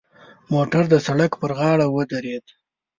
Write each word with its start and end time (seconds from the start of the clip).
موټر 0.53 0.83
د 0.93 0.95
سړک 1.07 1.31
پر 1.41 1.51
غاړه 1.59 1.85
ودرید. 1.89 2.45